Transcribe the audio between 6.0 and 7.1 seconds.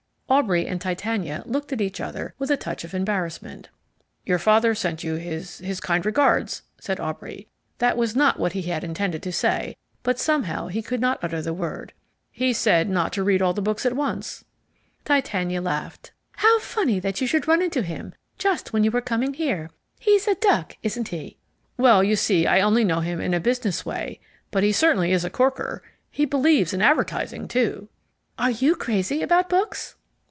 regards," said